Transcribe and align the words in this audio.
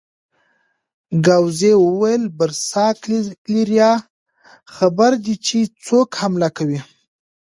ګاووزي 1.25 1.71
وویل: 1.85 2.23
برساګلیریا 2.37 3.91
خبر 4.75 5.11
دي 5.23 5.35
چې 5.45 5.57
څوک 5.85 6.09
حمله 6.21 6.49
کوي؟ 6.57 6.79